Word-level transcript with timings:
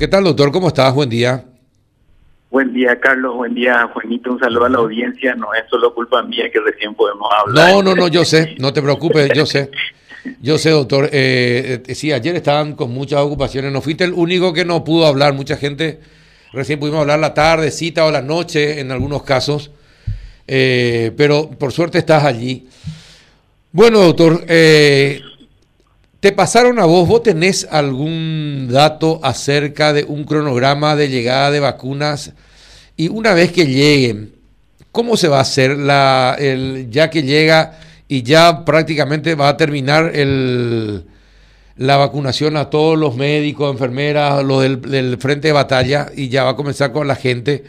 ¿Qué 0.00 0.06
tal, 0.06 0.22
doctor? 0.22 0.52
¿Cómo 0.52 0.68
estás? 0.68 0.94
Buen 0.94 1.10
día. 1.10 1.44
Buen 2.52 2.72
día, 2.72 3.00
Carlos. 3.00 3.34
Buen 3.34 3.52
día, 3.52 3.90
Juanito. 3.92 4.30
Un 4.30 4.38
saludo 4.38 4.66
a 4.66 4.68
la 4.68 4.78
audiencia. 4.78 5.34
No 5.34 5.52
es 5.52 5.64
solo 5.68 5.92
culpa 5.92 6.22
mía 6.22 6.44
que 6.52 6.60
recién 6.60 6.94
podemos 6.94 7.28
hablar. 7.36 7.72
No, 7.72 7.82
no, 7.82 7.96
no, 7.96 8.06
yo 8.06 8.24
sé. 8.24 8.54
No 8.60 8.72
te 8.72 8.80
preocupes, 8.80 9.28
yo 9.34 9.44
sé. 9.44 9.72
Yo 10.40 10.56
sé, 10.56 10.70
doctor. 10.70 11.06
Eh, 11.10 11.82
eh, 11.84 11.94
sí, 11.96 12.12
ayer 12.12 12.36
estaban 12.36 12.76
con 12.76 12.92
muchas 12.92 13.18
ocupaciones. 13.18 13.72
No 13.72 13.80
fuiste 13.80 14.04
el 14.04 14.12
único 14.12 14.52
que 14.52 14.64
no 14.64 14.84
pudo 14.84 15.04
hablar. 15.04 15.32
Mucha 15.32 15.56
gente 15.56 15.98
recién 16.52 16.78
pudimos 16.78 17.00
hablar 17.00 17.18
la 17.18 17.34
tarde, 17.34 17.72
cita 17.72 18.04
o 18.04 18.12
la 18.12 18.22
noche 18.22 18.78
en 18.78 18.92
algunos 18.92 19.24
casos. 19.24 19.72
Eh, 20.46 21.10
pero 21.16 21.50
por 21.50 21.72
suerte 21.72 21.98
estás 21.98 22.22
allí. 22.22 22.68
Bueno, 23.72 23.98
doctor, 23.98 24.44
eh, 24.46 25.20
¿Te 26.20 26.32
pasaron 26.32 26.80
a 26.80 26.84
vos? 26.84 27.06
¿Vos 27.06 27.22
tenés 27.22 27.68
algún 27.70 28.66
dato 28.72 29.20
acerca 29.22 29.92
de 29.92 30.02
un 30.02 30.24
cronograma 30.24 30.96
de 30.96 31.08
llegada 31.08 31.52
de 31.52 31.60
vacunas? 31.60 32.32
Y 32.96 33.06
una 33.08 33.34
vez 33.34 33.52
que 33.52 33.66
lleguen, 33.66 34.32
¿cómo 34.90 35.16
se 35.16 35.28
va 35.28 35.38
a 35.38 35.42
hacer 35.42 35.78
la, 35.78 36.34
el, 36.36 36.88
ya 36.90 37.08
que 37.08 37.22
llega 37.22 37.78
y 38.08 38.24
ya 38.24 38.64
prácticamente 38.64 39.36
va 39.36 39.50
a 39.50 39.56
terminar 39.56 40.10
el, 40.12 41.04
la 41.76 41.96
vacunación 41.96 42.56
a 42.56 42.68
todos 42.68 42.98
los 42.98 43.14
médicos, 43.14 43.70
enfermeras, 43.70 44.42
los 44.42 44.62
del, 44.62 44.80
del 44.80 45.18
frente 45.18 45.48
de 45.48 45.52
batalla 45.52 46.08
y 46.16 46.28
ya 46.28 46.42
va 46.42 46.50
a 46.50 46.56
comenzar 46.56 46.90
con 46.90 47.06
la 47.06 47.14
gente? 47.14 47.62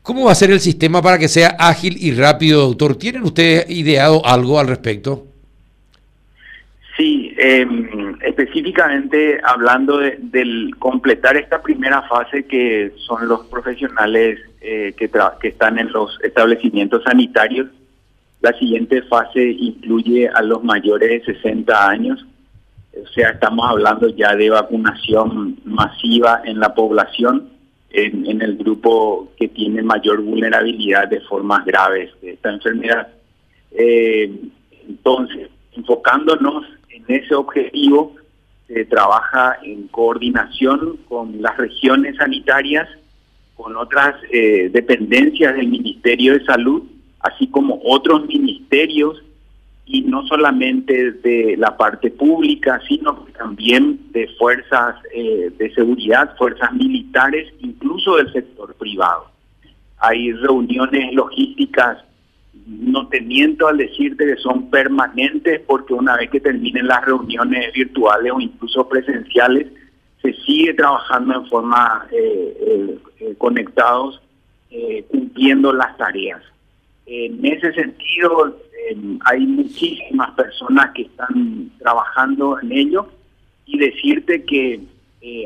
¿Cómo 0.00 0.24
va 0.24 0.32
a 0.32 0.36
ser 0.36 0.50
el 0.50 0.60
sistema 0.60 1.02
para 1.02 1.18
que 1.18 1.28
sea 1.28 1.54
ágil 1.58 1.98
y 2.00 2.12
rápido, 2.12 2.62
doctor? 2.66 2.96
¿Tienen 2.96 3.24
ustedes 3.24 3.68
ideado 3.68 4.24
algo 4.24 4.58
al 4.58 4.68
respecto? 4.68 5.33
Sí, 6.96 7.34
eh, 7.36 7.66
específicamente 8.22 9.40
hablando 9.42 9.98
de, 9.98 10.16
del 10.20 10.76
completar 10.78 11.36
esta 11.36 11.60
primera 11.60 12.02
fase 12.02 12.44
que 12.46 12.92
son 12.98 13.26
los 13.26 13.46
profesionales 13.46 14.38
eh, 14.60 14.94
que, 14.96 15.10
que 15.40 15.48
están 15.48 15.78
en 15.78 15.90
los 15.90 16.16
establecimientos 16.22 17.02
sanitarios, 17.02 17.66
la 18.40 18.52
siguiente 18.52 19.02
fase 19.02 19.42
incluye 19.42 20.28
a 20.28 20.42
los 20.42 20.62
mayores 20.62 21.26
de 21.26 21.34
60 21.34 21.88
años, 21.88 22.24
o 23.02 23.08
sea, 23.08 23.30
estamos 23.30 23.68
hablando 23.68 24.08
ya 24.08 24.36
de 24.36 24.50
vacunación 24.50 25.56
masiva 25.64 26.42
en 26.44 26.60
la 26.60 26.74
población, 26.74 27.48
en, 27.90 28.24
en 28.26 28.42
el 28.42 28.56
grupo 28.56 29.32
que 29.36 29.48
tiene 29.48 29.82
mayor 29.82 30.20
vulnerabilidad 30.20 31.08
de 31.08 31.20
formas 31.22 31.64
graves 31.64 32.10
de 32.20 32.32
esta 32.32 32.50
enfermedad. 32.50 33.08
Eh, 33.72 34.30
entonces, 34.88 35.48
enfocándonos 35.72 36.66
en 36.94 37.04
ese 37.08 37.34
objetivo 37.34 38.14
se 38.68 38.84
trabaja 38.84 39.58
en 39.62 39.88
coordinación 39.88 40.98
con 41.08 41.42
las 41.42 41.56
regiones 41.56 42.16
sanitarias, 42.16 42.88
con 43.56 43.76
otras 43.76 44.14
eh, 44.32 44.70
dependencias 44.72 45.54
del 45.56 45.68
Ministerio 45.68 46.34
de 46.34 46.44
Salud, 46.44 46.82
así 47.20 47.48
como 47.48 47.80
otros 47.84 48.26
ministerios, 48.26 49.22
y 49.86 50.02
no 50.02 50.26
solamente 50.26 51.12
de 51.12 51.56
la 51.58 51.76
parte 51.76 52.10
pública, 52.10 52.80
sino 52.88 53.26
también 53.36 54.00
de 54.12 54.28
fuerzas 54.38 54.96
eh, 55.14 55.52
de 55.58 55.74
seguridad, 55.74 56.34
fuerzas 56.38 56.72
militares, 56.72 57.52
incluso 57.60 58.16
del 58.16 58.32
sector 58.32 58.74
privado. 58.76 59.26
Hay 59.98 60.32
reuniones 60.32 61.12
logísticas 61.12 61.98
no 62.66 63.08
te 63.08 63.20
miento 63.20 63.68
al 63.68 63.76
decirte 63.76 64.24
que 64.24 64.36
son 64.36 64.70
permanentes 64.70 65.60
porque 65.66 65.92
una 65.92 66.16
vez 66.16 66.30
que 66.30 66.40
terminen 66.40 66.86
las 66.86 67.04
reuniones 67.04 67.72
virtuales 67.72 68.32
o 68.32 68.40
incluso 68.40 68.88
presenciales, 68.88 69.66
se 70.22 70.32
sigue 70.32 70.72
trabajando 70.72 71.34
en 71.34 71.46
forma 71.46 72.06
eh, 72.10 72.56
eh, 72.60 72.98
eh 73.20 73.34
conectados, 73.36 74.22
eh, 74.70 75.04
cumpliendo 75.10 75.72
las 75.72 75.96
tareas. 75.98 76.40
En 77.06 77.44
ese 77.44 77.72
sentido, 77.74 78.58
hay 79.26 79.46
muchísimas 79.46 80.30
personas 80.30 80.90
que 80.92 81.02
están 81.02 81.70
trabajando 81.78 82.58
en 82.60 82.72
ello 82.72 83.06
y 83.66 83.78
decirte 83.78 84.42
que 84.44 84.80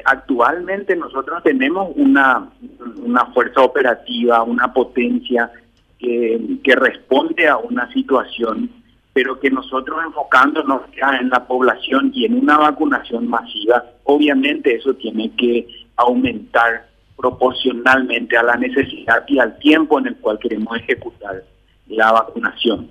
actualmente 0.04 0.94
nosotros 0.94 1.42
tenemos 1.42 1.90
una, 1.96 2.48
una 2.96 3.26
fuerza 3.26 3.62
operativa, 3.62 4.42
una 4.42 4.72
potencia 4.72 5.50
que, 5.98 6.74
responde 6.76 7.48
a 7.48 7.56
una 7.56 7.92
situación, 7.92 8.70
pero 9.12 9.40
que 9.40 9.50
nosotros 9.50 9.98
enfocándonos 10.04 10.82
ya 10.96 11.18
en 11.18 11.28
la 11.30 11.46
población 11.46 12.12
y 12.14 12.24
en 12.24 12.34
una 12.34 12.58
vacunación 12.58 13.28
masiva, 13.28 13.84
obviamente 14.04 14.76
eso 14.76 14.94
tiene 14.94 15.30
que 15.36 15.66
aumentar 15.96 16.88
proporcionalmente 17.16 18.36
a 18.36 18.44
la 18.44 18.56
necesidad 18.56 19.24
y 19.26 19.38
al 19.40 19.58
tiempo 19.58 19.98
en 19.98 20.06
el 20.06 20.16
cual 20.16 20.38
queremos 20.38 20.76
ejecutar 20.78 21.42
la 21.88 22.12
vacunación. 22.12 22.90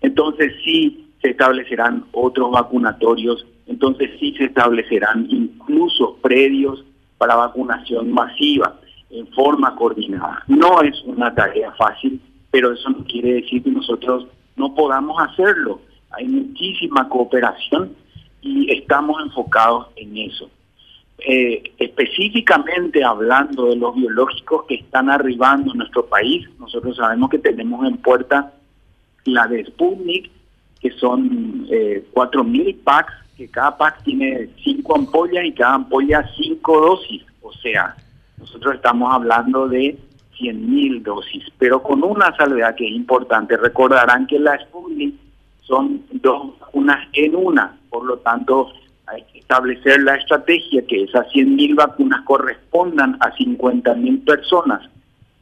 Entonces 0.00 0.54
sí 0.64 1.10
se 1.20 1.30
establecerán 1.30 2.04
otros 2.12 2.50
vacunatorios, 2.50 3.46
entonces 3.66 4.10
sí 4.18 4.34
se 4.38 4.44
establecerán 4.44 5.26
incluso 5.28 6.16
predios 6.22 6.84
para 7.18 7.34
vacunación 7.34 8.10
masiva 8.10 8.78
en 9.10 9.26
forma 9.28 9.74
coordinada. 9.74 10.44
No 10.46 10.80
es 10.82 11.02
una 11.04 11.34
tarea 11.34 11.72
fácil, 11.72 12.20
pero 12.50 12.72
eso 12.72 12.90
no 12.90 13.04
quiere 13.04 13.34
decir 13.34 13.62
que 13.62 13.70
nosotros 13.70 14.26
no 14.56 14.74
podamos 14.74 15.20
hacerlo. 15.20 15.80
Hay 16.10 16.26
muchísima 16.26 17.08
cooperación 17.08 17.94
y 18.40 18.72
estamos 18.72 19.22
enfocados 19.22 19.88
en 19.96 20.16
eso. 20.16 20.50
Eh, 21.18 21.72
específicamente 21.78 23.02
hablando 23.02 23.66
de 23.66 23.76
los 23.76 23.94
biológicos 23.96 24.66
que 24.66 24.76
están 24.76 25.10
arribando 25.10 25.72
en 25.72 25.78
nuestro 25.78 26.06
país, 26.06 26.48
nosotros 26.60 26.96
sabemos 26.96 27.28
que 27.28 27.38
tenemos 27.38 27.86
en 27.86 27.96
puerta 27.96 28.52
la 29.24 29.46
de 29.46 29.64
Sputnik, 29.64 30.30
que 30.80 30.90
son 30.92 31.66
eh, 31.70 32.04
4.000 32.14 32.76
packs, 32.84 33.12
que 33.36 33.48
cada 33.48 33.76
pack 33.76 34.04
tiene 34.04 34.48
5 34.62 34.96
ampollas 34.96 35.44
y 35.44 35.52
cada 35.52 35.74
ampolla 35.74 36.28
5 36.36 36.80
dosis. 36.80 37.22
O 37.42 37.52
sea, 37.52 37.96
nosotros 38.38 38.76
estamos 38.76 39.12
hablando 39.12 39.68
de 39.68 39.98
100.000 40.38 41.02
dosis, 41.02 41.44
pero 41.58 41.82
con 41.82 42.04
una 42.04 42.34
salvedad 42.36 42.74
que 42.74 42.86
es 42.86 42.92
importante. 42.92 43.56
Recordarán 43.56 44.26
que 44.26 44.38
las 44.38 44.60
Sputnik 44.62 45.14
son 45.62 46.02
dos 46.12 46.58
vacunas 46.60 47.06
en 47.12 47.36
una, 47.36 47.76
por 47.90 48.04
lo 48.04 48.18
tanto 48.18 48.72
hay 49.06 49.22
que 49.32 49.38
establecer 49.38 50.02
la 50.02 50.16
estrategia 50.16 50.86
que 50.86 51.04
esas 51.04 51.26
100.000 51.28 51.74
vacunas 51.76 52.22
correspondan 52.24 53.16
a 53.20 53.32
50.000 53.34 54.24
personas. 54.24 54.82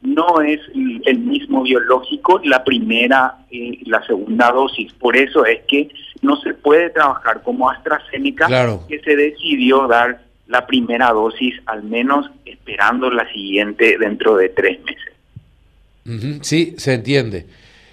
No 0.01 0.41
es 0.41 0.61
el 0.73 1.19
mismo 1.19 1.63
biológico 1.63 2.39
la 2.43 2.63
primera 2.63 3.35
y 3.49 3.89
la 3.89 4.01
segunda 4.05 4.51
dosis. 4.51 4.93
Por 4.93 5.17
eso 5.17 5.45
es 5.45 5.61
que 5.67 5.89
no 6.21 6.37
se 6.37 6.53
puede 6.53 6.91
trabajar 6.91 7.41
como 7.43 7.69
AstraZeneca, 7.69 8.47
que 8.87 8.99
se 8.99 9.15
decidió 9.15 9.87
dar 9.87 10.26
la 10.47 10.65
primera 10.65 11.11
dosis, 11.11 11.55
al 11.65 11.83
menos 11.83 12.29
esperando 12.45 13.09
la 13.09 13.31
siguiente 13.31 13.97
dentro 13.97 14.37
de 14.37 14.49
tres 14.49 14.79
meses. 14.83 16.41
Sí, 16.41 16.75
se 16.77 16.93
entiende. 16.93 17.45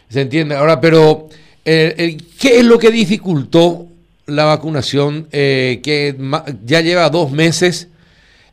Se 0.09 0.21
entiende. 0.21 0.55
Ahora, 0.55 0.81
pero, 0.81 1.29
eh, 1.65 2.17
¿qué 2.39 2.59
es 2.59 2.65
lo 2.65 2.79
que 2.79 2.91
dificultó 2.91 3.89
la 4.27 4.45
vacunación 4.45 5.29
eh, 5.33 5.81
que 5.83 6.15
ya 6.65 6.81
lleva 6.81 7.11
dos 7.11 7.33
meses 7.33 7.89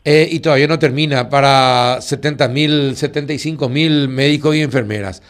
eh, 0.03 0.27
y 0.31 0.39
todavía 0.39 0.67
no 0.67 0.79
termina 0.79 1.29
para 1.29 1.99
70 2.01 2.47
mil, 2.47 2.95
75 2.95 3.69
mil 3.69 4.07
médicos 4.07 4.55
y 4.55 4.61
enfermeras? 4.61 5.21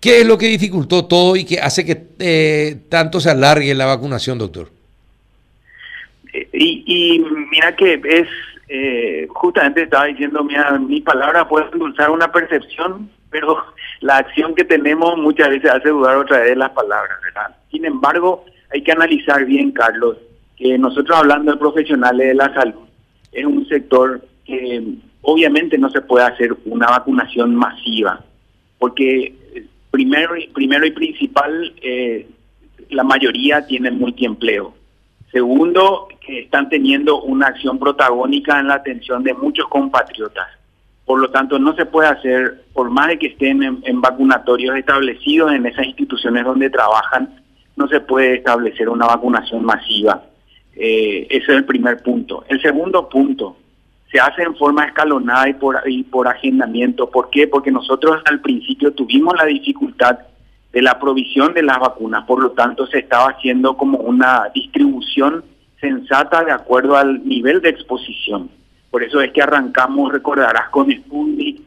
¿Qué 0.00 0.20
es 0.20 0.26
lo 0.26 0.36
que 0.36 0.48
dificultó 0.48 1.04
todo 1.04 1.36
y 1.36 1.44
que 1.44 1.60
hace 1.60 1.84
que 1.84 2.78
tanto 2.88 3.20
se 3.20 3.30
alargue 3.30 3.74
la 3.74 3.86
vacunación, 3.86 4.38
doctor? 4.38 4.75
Y, 6.52 7.24
mira 7.50 7.74
que 7.76 8.00
es, 8.04 8.28
eh, 8.68 9.26
justamente 9.30 9.82
estaba 9.82 10.06
diciendo, 10.06 10.42
mira, 10.44 10.78
mi 10.78 11.00
palabra 11.00 11.48
puede 11.48 11.66
endulzar 11.72 12.10
una 12.10 12.30
percepción, 12.30 13.10
pero 13.30 13.64
la 14.00 14.18
acción 14.18 14.54
que 14.54 14.64
tenemos 14.64 15.16
muchas 15.18 15.50
veces 15.50 15.70
hace 15.70 15.88
dudar 15.88 16.16
otra 16.16 16.40
vez 16.40 16.56
las 16.56 16.70
palabras, 16.70 17.16
¿verdad? 17.22 17.56
Sin 17.70 17.84
embargo, 17.84 18.44
hay 18.72 18.82
que 18.82 18.92
analizar 18.92 19.44
bien, 19.44 19.72
Carlos, 19.72 20.16
que 20.56 20.78
nosotros 20.78 21.16
hablando 21.16 21.52
de 21.52 21.58
profesionales 21.58 22.28
de 22.28 22.34
la 22.34 22.52
salud, 22.54 22.86
es 23.32 23.44
un 23.44 23.66
sector 23.68 24.22
que 24.44 24.82
obviamente 25.22 25.76
no 25.76 25.90
se 25.90 26.00
puede 26.00 26.24
hacer 26.24 26.56
una 26.64 26.86
vacunación 26.86 27.54
masiva, 27.54 28.24
porque 28.78 29.34
primero, 29.90 30.34
primero 30.54 30.86
y 30.86 30.90
principal, 30.92 31.72
eh, 31.82 32.26
la 32.90 33.02
mayoría 33.02 33.66
tienen 33.66 33.98
multiempleo. 33.98 34.74
Segundo, 35.36 36.08
que 36.18 36.38
están 36.44 36.70
teniendo 36.70 37.20
una 37.20 37.48
acción 37.48 37.78
protagónica 37.78 38.58
en 38.58 38.68
la 38.68 38.76
atención 38.76 39.22
de 39.22 39.34
muchos 39.34 39.68
compatriotas. 39.68 40.46
Por 41.04 41.20
lo 41.20 41.30
tanto, 41.30 41.58
no 41.58 41.76
se 41.76 41.84
puede 41.84 42.08
hacer, 42.08 42.64
por 42.72 42.88
más 42.88 43.08
de 43.08 43.18
que 43.18 43.26
estén 43.26 43.62
en, 43.62 44.00
vacunatorios 44.00 44.74
establecidos 44.78 45.52
en 45.52 45.66
esas 45.66 45.84
instituciones 45.84 46.42
donde 46.42 46.70
trabajan, 46.70 47.38
no 47.76 47.86
se 47.86 48.00
puede 48.00 48.36
establecer 48.36 48.88
una 48.88 49.04
vacunación 49.04 49.62
masiva. 49.62 50.22
Eh, 50.74 51.26
ese 51.28 51.52
es 51.52 51.58
el 51.58 51.66
primer 51.66 52.02
punto. 52.02 52.46
El 52.48 52.62
segundo 52.62 53.06
punto, 53.06 53.58
se 54.10 54.18
hace 54.18 54.42
en 54.42 54.56
forma 54.56 54.86
escalonada 54.86 55.50
y 55.50 55.52
por, 55.52 55.82
y 55.84 56.02
por 56.04 56.28
agendamiento. 56.28 57.10
¿Por 57.10 57.28
qué? 57.28 57.46
Porque 57.46 57.70
nosotros 57.70 58.22
al 58.24 58.40
principio 58.40 58.90
tuvimos 58.94 59.34
la 59.36 59.44
dificultad 59.44 60.18
de 60.76 60.82
la 60.82 60.98
provisión 60.98 61.54
de 61.54 61.62
las 61.62 61.78
vacunas, 61.78 62.26
por 62.26 62.38
lo 62.38 62.50
tanto 62.50 62.86
se 62.86 62.98
estaba 62.98 63.30
haciendo 63.30 63.78
como 63.78 63.96
una 63.96 64.50
distribución 64.54 65.42
sensata 65.80 66.44
de 66.44 66.52
acuerdo 66.52 66.98
al 66.98 67.26
nivel 67.26 67.62
de 67.62 67.70
exposición. 67.70 68.50
Por 68.90 69.02
eso 69.02 69.22
es 69.22 69.32
que 69.32 69.40
arrancamos, 69.40 70.12
recordarás, 70.12 70.68
con 70.68 70.92
Sputnik, 70.92 71.62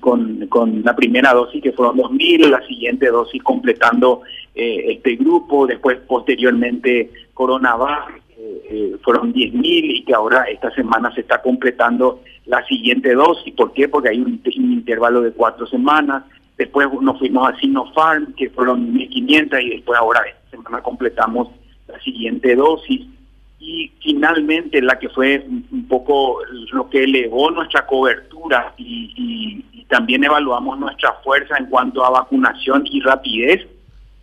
con, 0.00 0.44
con, 0.48 0.82
la 0.82 0.96
primera 0.96 1.32
dosis 1.32 1.62
que 1.62 1.70
fueron 1.70 1.98
2.000, 1.98 2.48
la 2.48 2.66
siguiente 2.66 3.06
dosis 3.10 3.40
completando 3.44 4.22
eh, 4.56 4.86
este 4.88 5.14
grupo, 5.14 5.68
después 5.68 5.98
posteriormente 5.98 7.12
Coronavac, 7.32 8.10
eh, 8.36 8.62
eh, 8.70 8.96
fueron 9.04 9.32
10.000 9.32 9.62
y 9.62 10.02
que 10.02 10.14
ahora 10.14 10.46
esta 10.50 10.72
semana 10.72 11.14
se 11.14 11.20
está 11.20 11.40
completando 11.40 12.22
la 12.46 12.66
siguiente 12.66 13.14
dosis. 13.14 13.54
¿Por 13.54 13.72
qué? 13.72 13.88
Porque 13.88 14.08
hay 14.08 14.20
un, 14.20 14.42
intervalo 14.44 15.20
de 15.20 15.30
cuatro 15.30 15.64
semanas. 15.68 16.24
Después 16.60 16.88
nos 17.00 17.18
fuimos 17.18 17.48
a 17.48 17.56
Sinopharm, 17.56 18.34
que 18.34 18.50
fueron 18.50 18.92
1.500 18.92 19.64
y 19.64 19.70
después 19.70 19.98
ahora 19.98 20.20
esta 20.28 20.50
semana 20.50 20.82
completamos 20.82 21.48
la 21.88 21.98
siguiente 22.00 22.54
dosis. 22.54 23.06
Y 23.58 23.90
finalmente 24.02 24.82
la 24.82 24.98
que 24.98 25.08
fue 25.08 25.42
un 25.48 25.86
poco 25.88 26.40
lo 26.72 26.90
que 26.90 27.04
elevó 27.04 27.50
nuestra 27.50 27.86
cobertura 27.86 28.74
y, 28.76 29.64
también 29.88 30.22
evaluamos 30.22 30.78
nuestra 30.78 31.14
fuerza 31.24 31.56
en 31.56 31.66
cuanto 31.66 32.04
a 32.04 32.10
vacunación 32.10 32.84
y 32.84 33.00
rapidez 33.00 33.66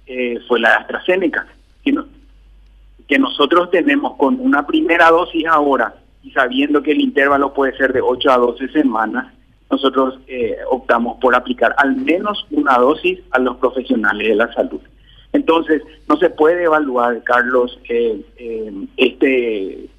eh, 0.06 0.40
fue 0.48 0.60
la 0.60 0.69
de 0.69 0.75
AstraZeneca. 0.75 1.48
Que, 1.83 3.18
nosotros 3.18 3.72
tenemos 3.72 4.16
con 4.18 4.40
una 4.40 4.68
primera 4.68 5.10
dosis 5.10 5.48
ahora 5.48 5.95
y 6.22 6.30
sabiendo 6.31 6.83
que 6.83 6.92
el 6.92 7.01
intervalo 7.01 7.51
puede 7.51 7.75
ser 7.78 7.94
de 7.94 8.01
8 8.01 8.31
a 8.31 8.38
12 8.38 8.69
semanas, 8.69 9.33
nosotros 9.69 10.19
eh, 10.28 10.58
optamos 10.69 11.18
por 11.19 11.36
aplicar 11.36 11.75
al 11.78 11.96
menos 11.96 12.46
una 12.52 12.78
dosis 12.78 13.19
a 13.31 13.40
los 13.40 13.58
profesionales 13.58 14.28
de 14.28 14.36
la 14.36 14.52
salud. 14.54 14.80
Entonces, 15.34 15.81
no 16.08 16.18
se 16.18 16.30
puede 16.30 16.64
evaluar, 16.64 17.22
Carlos, 17.24 17.78
eh, 17.90 18.22
eh, 18.38 18.72
este, 18.96 19.90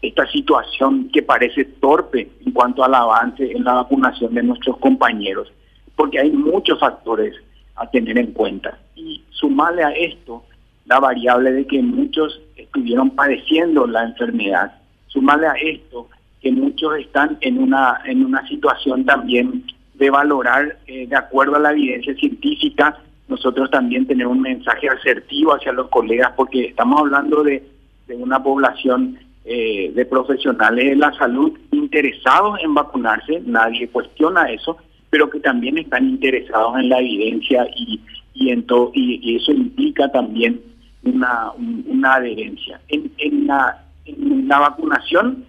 esta 0.00 0.26
situación 0.28 1.10
que 1.12 1.22
parece 1.22 1.64
torpe 1.64 2.30
en 2.44 2.52
cuanto 2.52 2.84
al 2.84 2.94
avance 2.94 3.50
en 3.50 3.64
la 3.64 3.74
vacunación 3.74 4.34
de 4.34 4.44
nuestros 4.44 4.78
compañeros, 4.78 5.52
porque 5.96 6.20
hay 6.20 6.30
muchos 6.30 6.78
factores 6.78 7.34
a 7.74 7.90
tener 7.90 8.16
en 8.18 8.32
cuenta. 8.32 8.78
Y 8.94 9.22
sumarle 9.30 9.82
a 9.82 9.90
esto 9.90 10.44
la 10.86 11.00
variable 11.00 11.52
de 11.52 11.66
que 11.66 11.82
muchos 11.82 12.40
estuvieron 12.56 13.10
padeciendo 13.10 13.86
la 13.86 14.04
enfermedad, 14.04 14.72
sumarle 15.08 15.48
a 15.48 15.54
esto 15.54 16.08
que 16.40 16.52
muchos 16.52 16.98
están 16.98 17.38
en 17.40 17.58
una, 17.58 18.00
en 18.04 18.24
una 18.24 18.46
situación 18.48 19.04
también 19.04 19.64
de 19.94 20.10
valorar, 20.10 20.78
eh, 20.86 21.06
de 21.06 21.16
acuerdo 21.16 21.56
a 21.56 21.60
la 21.60 21.72
evidencia 21.72 22.14
científica, 22.14 22.98
nosotros 23.28 23.70
también 23.70 24.06
tenemos 24.06 24.36
un 24.36 24.42
mensaje 24.42 24.88
asertivo 24.88 25.54
hacia 25.54 25.72
los 25.72 25.88
colegas 25.88 26.32
porque 26.36 26.66
estamos 26.66 27.00
hablando 27.00 27.42
de, 27.42 27.62
una 28.08 28.40
población 28.40 29.18
eh, 29.44 29.90
de 29.92 30.04
profesionales 30.04 30.84
de 30.84 30.94
la 30.94 31.12
salud 31.14 31.58
interesados 31.72 32.60
en 32.62 32.72
vacunarse, 32.72 33.42
nadie 33.44 33.88
cuestiona 33.88 34.44
eso, 34.52 34.76
pero 35.10 35.28
que 35.28 35.40
también 35.40 35.78
están 35.78 36.08
interesados 36.08 36.78
en 36.78 36.88
la 36.88 37.00
evidencia 37.00 37.66
y, 37.74 38.00
y, 38.34 38.50
en 38.50 38.64
y, 38.94 39.36
eso 39.36 39.50
implica 39.50 40.08
también 40.12 40.60
una, 41.02 41.50
una 41.56 42.14
adherencia. 42.14 42.80
En, 42.88 43.10
en, 43.18 43.46
la, 43.48 43.84
en 44.04 44.46
la 44.46 44.60
vacunación 44.60 45.44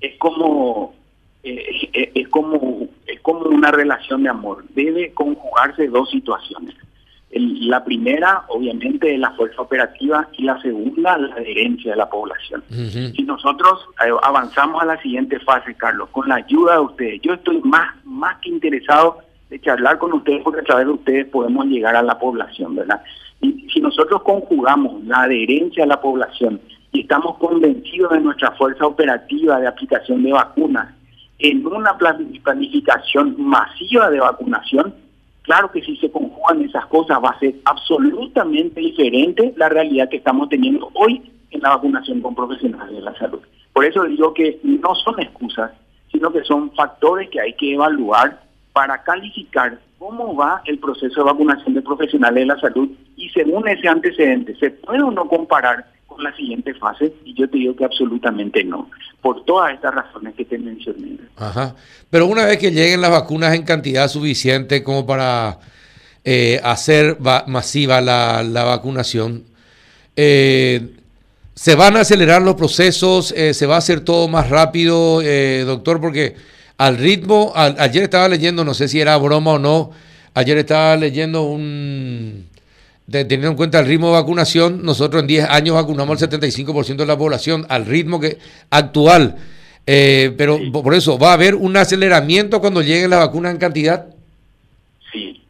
es 0.00 0.16
como 0.18 0.94
eh, 1.42 2.10
es 2.14 2.28
como 2.28 2.88
es 3.06 3.20
como 3.20 3.40
una 3.42 3.70
relación 3.70 4.22
de 4.22 4.28
amor. 4.28 4.64
Debe 4.74 5.12
conjugarse 5.12 5.88
dos 5.88 6.10
situaciones 6.10 6.74
la 7.32 7.84
primera, 7.84 8.44
obviamente, 8.48 9.14
es 9.14 9.20
la 9.20 9.30
fuerza 9.32 9.62
operativa 9.62 10.28
y 10.36 10.42
la 10.42 10.60
segunda, 10.60 11.16
la 11.16 11.34
adherencia 11.34 11.92
de 11.92 11.96
la 11.96 12.10
población. 12.10 12.64
Si 12.68 13.22
nosotros 13.22 13.86
eh, 14.04 14.10
avanzamos 14.22 14.82
a 14.82 14.86
la 14.86 15.00
siguiente 15.00 15.38
fase, 15.40 15.74
Carlos, 15.74 16.08
con 16.10 16.28
la 16.28 16.36
ayuda 16.36 16.74
de 16.74 16.80
ustedes, 16.80 17.20
yo 17.22 17.34
estoy 17.34 17.60
más, 17.62 17.94
más 18.04 18.38
que 18.38 18.48
interesado 18.48 19.18
de 19.48 19.60
charlar 19.60 19.98
con 19.98 20.12
ustedes 20.12 20.42
porque 20.42 20.60
a 20.60 20.64
través 20.64 20.86
de 20.86 20.92
ustedes 20.92 21.26
podemos 21.26 21.66
llegar 21.66 21.94
a 21.94 22.02
la 22.02 22.18
población, 22.18 22.74
¿verdad? 22.74 23.00
Y 23.40 23.68
si 23.72 23.80
nosotros 23.80 24.22
conjugamos 24.22 25.04
la 25.04 25.22
adherencia 25.22 25.84
a 25.84 25.86
la 25.86 26.00
población 26.00 26.60
y 26.92 27.00
estamos 27.00 27.38
convencidos 27.38 28.12
de 28.12 28.20
nuestra 28.20 28.52
fuerza 28.52 28.86
operativa 28.86 29.60
de 29.60 29.66
aplicación 29.66 30.22
de 30.22 30.32
vacunas 30.32 30.94
en 31.38 31.66
una 31.66 31.96
planificación 31.96 33.34
masiva 33.38 34.10
de 34.10 34.20
vacunación, 34.20 34.94
Claro 35.42 35.70
que 35.72 35.82
si 35.82 35.96
se 35.96 36.10
conjugan 36.10 36.62
esas 36.62 36.86
cosas 36.86 37.18
va 37.18 37.30
a 37.30 37.38
ser 37.38 37.54
absolutamente 37.64 38.80
diferente 38.80 39.52
la 39.56 39.68
realidad 39.68 40.08
que 40.08 40.18
estamos 40.18 40.48
teniendo 40.48 40.90
hoy 40.94 41.28
en 41.50 41.60
la 41.60 41.70
vacunación 41.70 42.20
con 42.20 42.34
profesionales 42.34 42.94
de 42.94 43.00
la 43.00 43.16
salud. 43.16 43.40
Por 43.72 43.84
eso 43.84 44.04
digo 44.04 44.34
que 44.34 44.60
no 44.62 44.94
son 44.94 45.18
excusas, 45.20 45.72
sino 46.12 46.30
que 46.30 46.44
son 46.44 46.70
factores 46.72 47.28
que 47.30 47.40
hay 47.40 47.54
que 47.54 47.74
evaluar 47.74 48.40
para 48.72 49.02
calificar 49.02 49.78
cómo 49.98 50.36
va 50.36 50.62
el 50.66 50.78
proceso 50.78 51.20
de 51.20 51.32
vacunación 51.32 51.74
de 51.74 51.82
profesionales 51.82 52.42
de 52.42 52.46
la 52.46 52.60
salud 52.60 52.88
y 53.16 53.28
según 53.30 53.66
ese 53.66 53.88
antecedente, 53.88 54.54
¿se 54.56 54.70
puede 54.70 55.02
o 55.02 55.10
no 55.10 55.26
comparar 55.26 55.86
la 56.22 56.34
siguiente 56.36 56.74
fase? 56.74 57.12
Y 57.24 57.34
yo 57.34 57.48
te 57.48 57.58
digo 57.58 57.74
que 57.76 57.84
absolutamente 57.84 58.64
no 58.64 58.88
por 59.20 59.44
todas 59.44 59.74
estas 59.74 59.94
razones 59.94 60.34
que 60.34 60.44
te 60.44 60.58
mencioné. 60.58 61.18
Ajá. 61.36 61.74
Pero 62.08 62.26
una 62.26 62.46
vez 62.46 62.58
que 62.58 62.70
lleguen 62.70 63.00
las 63.00 63.10
vacunas 63.10 63.54
en 63.54 63.62
cantidad 63.62 64.08
suficiente 64.08 64.82
como 64.82 65.06
para 65.06 65.58
eh, 66.24 66.60
hacer 66.64 67.18
masiva 67.46 68.00
la, 68.00 68.42
vacunación, 68.64 69.44
eh, 70.16 70.90
¿se 71.54 71.74
van 71.74 71.96
a 71.96 72.00
acelerar 72.00 72.42
los 72.42 72.54
procesos? 72.54 73.32
Eh, 73.36 73.54
¿Se 73.54 73.66
va 73.66 73.76
a 73.76 73.78
hacer 73.78 74.00
todo 74.00 74.28
más 74.28 74.48
rápido, 74.48 75.22
doctor? 75.66 76.00
Porque 76.00 76.36
al 76.78 76.96
ritmo, 76.96 77.52
ayer 77.54 78.04
estaba 78.04 78.28
leyendo, 78.28 78.64
no 78.64 78.74
sé 78.74 78.88
si 78.88 79.00
era 79.00 79.16
broma 79.18 79.52
o 79.52 79.58
no, 79.58 79.90
ayer 80.34 80.58
estaba 80.58 80.96
leyendo 80.96 81.42
un 81.42 82.49
teniendo 83.10 83.48
en 83.48 83.56
cuenta 83.56 83.80
el 83.80 83.86
ritmo 83.86 84.08
de 84.08 84.14
vacunación, 84.14 84.82
nosotros 84.84 85.22
en 85.22 85.28
10 85.28 85.50
años 85.50 85.74
vacunamos 85.74 86.22
al 86.22 86.30
75% 86.30 86.96
de 86.96 87.06
la 87.06 87.18
población 87.18 87.66
al 87.68 87.86
ritmo 87.86 88.20
que 88.20 88.38
actual. 88.70 89.36
Eh, 89.86 90.32
pero 90.38 90.58
por 90.72 90.94
eso, 90.94 91.18
¿va 91.18 91.30
a 91.30 91.34
haber 91.34 91.54
un 91.54 91.76
aceleramiento 91.76 92.60
cuando 92.60 92.82
lleguen 92.82 93.10
las 93.10 93.20
vacunas 93.20 93.52
en 93.52 93.58
cantidad? 93.58 94.06
Sí, 95.10 95.42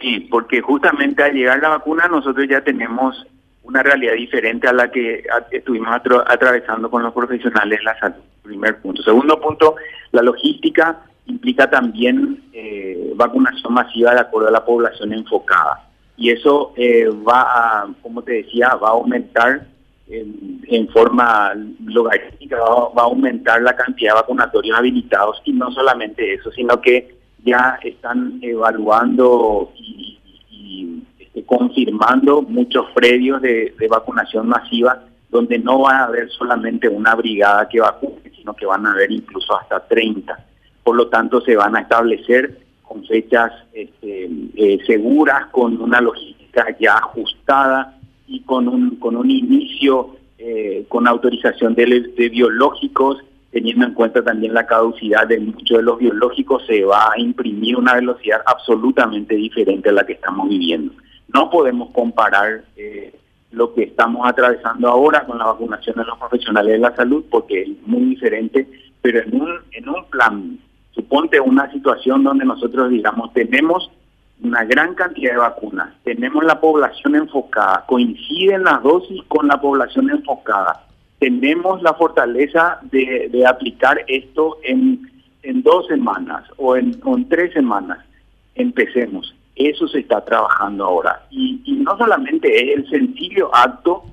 sí, 0.00 0.20
porque 0.30 0.60
justamente 0.60 1.22
al 1.22 1.32
llegar 1.32 1.60
la 1.60 1.70
vacuna 1.70 2.06
nosotros 2.08 2.46
ya 2.48 2.60
tenemos 2.60 3.26
una 3.62 3.82
realidad 3.82 4.14
diferente 4.14 4.66
a 4.68 4.72
la 4.72 4.90
que 4.90 5.24
estuvimos 5.50 5.88
atravesando 6.26 6.90
con 6.90 7.02
los 7.02 7.12
profesionales 7.14 7.78
de 7.78 7.84
la 7.84 7.98
salud. 7.98 8.22
Primer 8.42 8.78
punto. 8.80 9.02
Segundo 9.02 9.40
punto, 9.40 9.76
la 10.12 10.22
logística 10.22 11.00
implica 11.26 11.68
también 11.68 12.44
eh, 12.52 13.12
vacunación 13.14 13.72
masiva 13.74 14.14
de 14.14 14.20
acuerdo 14.20 14.48
a 14.48 14.52
la 14.52 14.64
población 14.64 15.12
enfocada 15.12 15.87
y 16.18 16.30
eso 16.30 16.72
eh, 16.76 17.08
va 17.08 17.42
a, 17.42 17.88
como 18.02 18.22
te 18.22 18.32
decía, 18.32 18.74
va 18.74 18.88
a 18.88 18.92
aumentar 18.92 19.66
en, 20.08 20.88
forma 20.88 21.52
logarítmica, 21.84 22.58
va, 22.58 23.02
a 23.02 23.04
aumentar 23.04 23.62
la 23.62 23.76
cantidad 23.76 24.12
de 24.12 24.20
vacunatorios 24.20 24.76
habilitados 24.76 25.40
y 25.44 25.52
no 25.52 25.70
solamente 25.70 26.34
eso, 26.34 26.50
sino 26.50 26.80
que 26.80 27.16
ya 27.44 27.78
están 27.82 28.40
evaluando 28.42 29.72
y, 29.76 30.18
este, 31.18 31.44
confirmando 31.44 32.42
muchos 32.42 32.90
predios 32.92 33.40
de, 33.40 33.74
de, 33.78 33.88
vacunación 33.88 34.48
masiva 34.48 35.04
donde 35.28 35.58
no 35.58 35.80
va 35.80 35.98
a 35.98 36.04
haber 36.06 36.28
solamente 36.30 36.88
una 36.88 37.14
brigada 37.14 37.68
que 37.68 37.80
vacune, 37.80 38.32
sino 38.34 38.54
que 38.54 38.66
van 38.66 38.86
a 38.86 38.92
haber 38.92 39.12
incluso 39.12 39.56
hasta 39.56 39.86
30. 39.86 40.36
Por 40.82 40.96
lo 40.96 41.08
tanto, 41.08 41.40
se 41.42 41.54
van 41.54 41.76
a 41.76 41.80
establecer 41.80 42.67
con 42.88 43.04
fechas 43.04 43.52
este, 43.72 44.30
eh, 44.56 44.78
seguras, 44.86 45.46
con 45.50 45.80
una 45.80 46.00
logística 46.00 46.66
ya 46.80 46.96
ajustada 46.96 47.98
y 48.26 48.40
con 48.40 48.66
un, 48.66 48.96
con 48.96 49.16
un 49.16 49.30
inicio 49.30 50.16
eh, 50.38 50.86
con 50.88 51.06
autorización 51.06 51.74
de, 51.74 52.12
de, 52.16 52.28
biológicos, 52.28 53.18
teniendo 53.50 53.86
en 53.86 53.94
cuenta 53.94 54.22
también 54.22 54.54
la 54.54 54.66
caducidad 54.66 55.26
de 55.26 55.40
muchos 55.40 55.78
de 55.78 55.82
los 55.82 55.98
biológicos, 55.98 56.64
se 56.66 56.84
va 56.84 57.12
a 57.12 57.20
imprimir 57.20 57.76
una 57.76 57.94
velocidad 57.94 58.40
absolutamente 58.46 59.34
diferente 59.34 59.88
a 59.88 59.92
la 59.92 60.06
que 60.06 60.14
estamos 60.14 60.48
viviendo. 60.48 60.92
No 61.34 61.50
podemos 61.50 61.90
comparar 61.90 62.62
eh, 62.76 63.12
lo 63.50 63.74
que 63.74 63.82
estamos 63.82 64.26
atravesando 64.26 64.88
ahora 64.88 65.26
con 65.26 65.38
la 65.38 65.46
vacunación 65.46 65.96
de 65.96 66.04
los 66.04 66.18
profesionales 66.18 66.72
de 66.72 66.78
la 66.78 66.94
salud 66.94 67.24
porque 67.30 67.62
es 67.62 67.68
muy 67.86 68.10
diferente, 68.10 68.68
pero 69.02 69.20
en 69.20 69.40
un, 69.40 69.50
en 69.72 69.88
un 69.88 70.04
plan 70.04 70.58
Suponte 71.28 71.40
una 71.40 71.70
situación 71.72 72.24
donde 72.24 72.44
nosotros 72.44 72.90
digamos, 72.90 73.32
tenemos 73.34 73.90
una 74.42 74.64
gran 74.64 74.94
cantidad 74.94 75.32
de 75.32 75.38
vacunas, 75.38 75.92
tenemos 76.04 76.42
la 76.44 76.58
población 76.60 77.16
enfocada, 77.16 77.84
coinciden 77.86 78.64
las 78.64 78.82
dosis 78.82 79.22
con 79.28 79.46
la 79.46 79.60
población 79.60 80.10
enfocada, 80.10 80.86
tenemos 81.18 81.82
la 81.82 81.92
fortaleza 81.94 82.78
de, 82.90 83.44
aplicar 83.46 84.04
esto 84.06 84.58
en, 84.62 85.10
en, 85.42 85.62
dos 85.62 85.86
semanas 85.88 86.44
o 86.56 86.76
en, 86.76 86.98
en, 87.04 87.28
tres 87.28 87.52
semanas. 87.52 87.98
Empecemos. 88.54 89.34
Eso 89.56 89.88
se 89.88 90.00
está 90.00 90.24
trabajando 90.24 90.84
ahora. 90.84 91.22
Y, 91.30 91.60
y 91.64 91.72
no 91.72 91.98
solamente 91.98 92.72
es 92.72 92.78
el 92.78 92.88
sencillo 92.88 93.54
acto, 93.54 94.04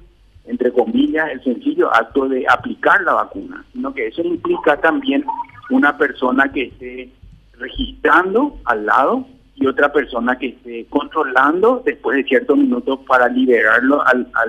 entre 0.48 0.72
comillas, 0.72 1.30
el 1.32 1.44
sencillo 1.44 1.94
acto 1.94 2.28
de 2.28 2.46
aplicar 2.50 3.02
la 3.04 3.14
vacuna, 3.14 3.64
sino 3.72 3.94
que 3.94 4.08
eso 4.08 4.22
implica 4.24 4.76
también 4.82 5.24
una 5.70 5.98
persona 5.98 6.52
que 6.52 6.64
esté 6.64 7.10
registrando 7.58 8.58
al 8.66 8.86
lado 8.86 9.28
y 9.56 9.68
otra 9.68 9.92
persona 9.92 10.38
que 10.38 10.48
esté 10.48 10.86
controlando 10.90 11.82
después 11.86 12.18
de 12.18 12.24
ciertos 12.26 12.58
minutos 12.58 13.00
para 13.08 13.28
liberarlo 13.30 14.06
al, 14.06 14.28
a 14.34 14.46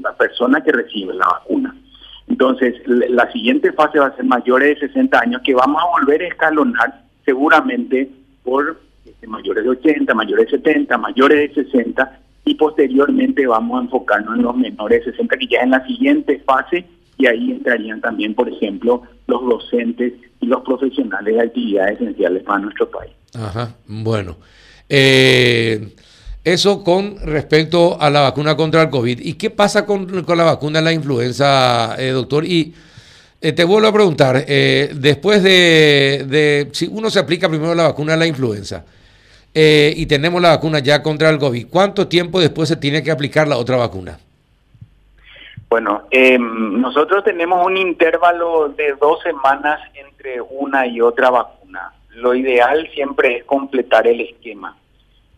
la 0.00 0.16
persona 0.16 0.60
que 0.60 0.72
recibe 0.72 1.14
la 1.14 1.26
vacuna. 1.26 1.74
Entonces, 2.28 2.74
la 2.86 3.30
siguiente 3.32 3.72
fase 3.72 3.98
va 3.98 4.06
a 4.06 4.16
ser 4.16 4.24
mayores 4.24 4.80
de 4.80 4.86
60 4.88 5.18
años, 5.18 5.42
que 5.44 5.54
vamos 5.54 5.82
a 5.82 6.00
volver 6.00 6.22
a 6.22 6.28
escalonar 6.28 7.02
seguramente 7.24 8.08
por 8.44 8.80
este, 9.04 9.26
mayores 9.26 9.64
de 9.64 9.70
80, 9.70 10.14
mayores 10.14 10.46
de 10.46 10.58
70, 10.58 10.96
mayores 10.98 11.54
de 11.54 11.64
60, 11.64 12.20
y 12.44 12.54
posteriormente 12.54 13.46
vamos 13.46 13.80
a 13.80 13.84
enfocarnos 13.84 14.36
en 14.36 14.42
los 14.42 14.56
menores 14.56 15.04
de 15.04 15.12
60, 15.12 15.36
que 15.36 15.46
ya 15.48 15.60
en 15.60 15.70
la 15.70 15.84
siguiente 15.84 16.40
fase, 16.46 16.86
y 17.20 17.26
ahí 17.26 17.50
entrarían 17.50 18.00
también, 18.00 18.34
por 18.34 18.48
ejemplo, 18.48 19.02
los 19.26 19.44
docentes 19.44 20.14
y 20.40 20.46
los 20.46 20.62
profesionales 20.62 21.34
de 21.34 21.40
actividades 21.42 22.00
esenciales 22.00 22.42
para 22.42 22.60
nuestro 22.60 22.90
país. 22.90 23.12
Ajá, 23.34 23.74
bueno. 23.86 24.36
Eh, 24.88 25.88
eso 26.42 26.82
con 26.82 27.18
respecto 27.18 28.00
a 28.00 28.08
la 28.08 28.20
vacuna 28.20 28.56
contra 28.56 28.82
el 28.82 28.90
COVID. 28.90 29.20
¿Y 29.20 29.34
qué 29.34 29.50
pasa 29.50 29.84
con, 29.84 30.24
con 30.24 30.38
la 30.38 30.44
vacuna 30.44 30.78
de 30.78 30.84
la 30.86 30.92
influenza, 30.92 31.94
eh, 31.98 32.08
doctor? 32.08 32.46
Y 32.46 32.72
eh, 33.42 33.52
te 33.52 33.64
vuelvo 33.64 33.88
a 33.88 33.92
preguntar, 33.92 34.44
eh, 34.48 34.90
después 34.94 35.42
de, 35.42 36.24
de, 36.26 36.68
si 36.72 36.86
uno 36.86 37.10
se 37.10 37.18
aplica 37.18 37.48
primero 37.48 37.74
la 37.74 37.84
vacuna 37.84 38.12
de 38.12 38.18
la 38.18 38.26
influenza 38.26 38.84
y 39.52 40.06
tenemos 40.06 40.40
la 40.40 40.50
vacuna 40.50 40.78
ya 40.78 41.02
contra 41.02 41.28
el 41.28 41.38
COVID, 41.38 41.66
¿cuánto 41.68 42.06
tiempo 42.06 42.40
después 42.40 42.68
se 42.68 42.76
tiene 42.76 43.02
que 43.02 43.10
aplicar 43.10 43.48
la 43.48 43.56
otra 43.56 43.76
vacuna? 43.76 44.18
Bueno, 45.70 46.02
eh, 46.10 46.36
nosotros 46.36 47.22
tenemos 47.22 47.64
un 47.64 47.76
intervalo 47.76 48.70
de 48.70 48.96
dos 49.00 49.22
semanas 49.22 49.80
entre 49.94 50.40
una 50.40 50.84
y 50.84 51.00
otra 51.00 51.30
vacuna. 51.30 51.92
Lo 52.16 52.34
ideal 52.34 52.90
siempre 52.92 53.36
es 53.36 53.44
completar 53.44 54.08
el 54.08 54.20
esquema. 54.20 54.76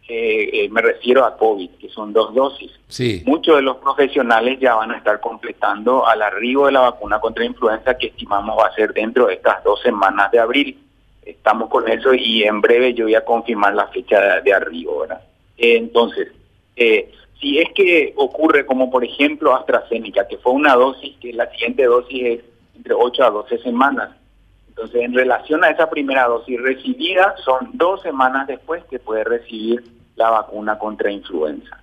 Eh, 0.08 0.64
eh, 0.64 0.68
me 0.70 0.80
refiero 0.80 1.26
a 1.26 1.36
COVID, 1.36 1.72
que 1.72 1.90
son 1.90 2.14
dos 2.14 2.34
dosis. 2.34 2.72
Sí. 2.88 3.22
Muchos 3.26 3.56
de 3.56 3.62
los 3.62 3.76
profesionales 3.76 4.58
ya 4.58 4.74
van 4.74 4.92
a 4.92 4.96
estar 4.96 5.20
completando 5.20 6.06
al 6.06 6.22
arribo 6.22 6.64
de 6.64 6.72
la 6.72 6.80
vacuna 6.80 7.20
contra 7.20 7.44
influenza 7.44 7.98
que 7.98 8.06
estimamos 8.06 8.58
va 8.58 8.68
a 8.68 8.74
ser 8.74 8.94
dentro 8.94 9.26
de 9.26 9.34
estas 9.34 9.62
dos 9.62 9.82
semanas 9.82 10.30
de 10.30 10.38
abril. 10.38 10.78
Estamos 11.22 11.68
con 11.68 11.86
eso 11.90 12.14
y 12.14 12.44
en 12.44 12.62
breve 12.62 12.94
yo 12.94 13.04
voy 13.04 13.14
a 13.16 13.24
confirmar 13.24 13.74
la 13.74 13.88
fecha 13.88 14.18
de, 14.18 14.40
de 14.40 14.54
arribo. 14.54 15.00
¿verdad? 15.00 15.20
Eh, 15.58 15.76
entonces, 15.76 16.28
si 17.42 17.58
es 17.58 17.68
que 17.74 18.14
ocurre 18.16 18.64
como 18.64 18.90
por 18.90 19.04
ejemplo 19.04 19.54
AstraZeneca, 19.54 20.26
que 20.26 20.38
fue 20.38 20.52
una 20.52 20.74
dosis, 20.74 21.14
que 21.18 21.34
la 21.34 21.50
siguiente 21.50 21.84
dosis 21.84 22.22
es 22.24 22.40
entre 22.74 22.94
8 22.94 23.24
a 23.24 23.30
12 23.30 23.58
semanas, 23.58 24.10
entonces, 24.72 25.02
en 25.02 25.12
relación 25.12 25.62
a 25.64 25.68
esa 25.68 25.90
primera 25.90 26.24
dosis 26.24 26.58
recibida, 26.58 27.34
son 27.44 27.72
dos 27.74 28.00
semanas 28.00 28.46
después 28.46 28.82
que 28.86 28.98
puede 28.98 29.22
recibir 29.22 29.84
la 30.16 30.30
vacuna 30.30 30.78
contra 30.78 31.10
influenza. 31.10 31.78